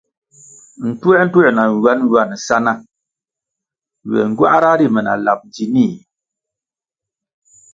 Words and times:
Ntuer-ntuer 0.89 1.49
na 1.55 1.63
nwan-nwan 1.73 2.31
sa 2.45 2.55
ná 2.65 2.73
ywe 4.05 4.21
ngywáhra 4.29 4.69
ri 4.79 4.87
me 4.93 5.01
na 5.03 5.13
lap 5.25 5.39
ndzinih. 5.47 5.95